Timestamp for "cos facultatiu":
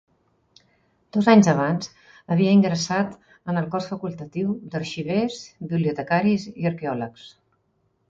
3.77-4.59